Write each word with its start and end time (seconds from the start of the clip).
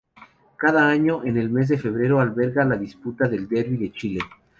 Cada 0.57 0.89
año 0.89 1.23
en 1.25 1.37
el 1.37 1.51
mes 1.51 1.67
de 1.67 1.77
febrero 1.77 2.19
alberga 2.19 2.65
la 2.65 2.75
disputa 2.75 3.27
del 3.27 3.47
Derby 3.47 3.77
de 3.77 3.91
Chile. 3.91 4.19